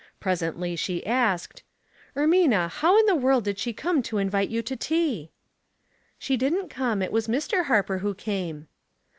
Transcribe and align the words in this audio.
Presently 0.19 0.75
she 0.75 1.05
asked,— 1.05 1.61
"Ermina, 2.17 2.67
how 2.71 2.97
in 2.99 3.05
the 3.05 3.13
world 3.13 3.43
did 3.43 3.59
she 3.59 3.71
come 3.71 4.01
to 4.01 4.17
invite 4.17 4.49
you 4.49 4.63
to 4.63 4.75
tea?" 4.75 5.29
"She 6.17 6.35
didn't 6.37 6.69
come. 6.69 7.03
It 7.03 7.11
was 7.11 7.27
Mr. 7.27 7.65
Harper 7.65 7.99
who 7.99 8.15
came." 8.15 8.67